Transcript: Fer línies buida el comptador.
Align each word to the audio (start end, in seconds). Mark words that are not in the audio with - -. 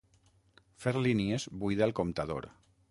Fer 0.85 0.93
línies 1.09 1.47
buida 1.65 1.87
el 1.91 1.97
comptador. 2.03 2.55